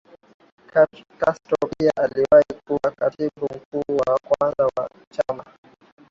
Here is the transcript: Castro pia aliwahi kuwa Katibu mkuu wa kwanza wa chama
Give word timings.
Castro 1.19 1.57
pia 1.77 1.91
aliwahi 1.97 2.45
kuwa 2.67 2.91
Katibu 2.95 3.45
mkuu 3.55 3.97
wa 3.97 4.17
kwanza 4.29 4.65
wa 4.77 4.89
chama 5.11 5.45